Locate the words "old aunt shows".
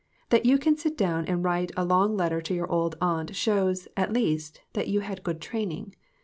2.71-3.87